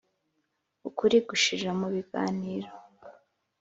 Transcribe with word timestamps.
Ukuri 0.87 1.17
gushirira 1.27 1.71
mu 1.79 1.87
biganiro. 1.95 2.71